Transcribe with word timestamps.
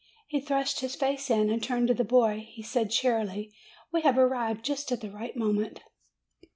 He 0.29 0.41
thrust 0.41 0.79
his 0.79 0.95
face 0.95 1.29
in, 1.29 1.51
and 1.51 1.61
turning 1.61 1.85
to 1.85 1.93
the 1.93 2.03
boy, 2.03 2.43
he 2.49 2.63
said 2.63 2.89
cheerfully, 2.89 3.53
"We 3.91 4.01
have 4.01 4.17
arrived 4.17 4.65
just 4.65 4.91
at 4.91 4.99
the 5.01 5.11
right 5.11 5.37
moment." 5.37 5.81